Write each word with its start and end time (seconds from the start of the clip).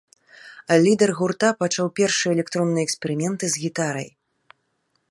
Лідар 0.83 1.09
гурта 1.19 1.49
пачаў 1.61 1.91
першыя 1.99 2.35
электронныя 2.37 2.83
эксперыменты 2.87 3.45
з 3.55 3.67
гітарай. 3.67 4.09